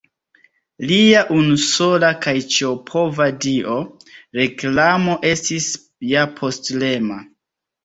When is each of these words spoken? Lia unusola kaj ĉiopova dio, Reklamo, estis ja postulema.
Lia 0.91 1.19
unusola 1.35 2.09
kaj 2.23 2.33
ĉiopova 2.55 3.29
dio, 3.45 3.77
Reklamo, 4.41 5.21
estis 5.35 5.71
ja 6.17 6.27
postulema. 6.43 7.23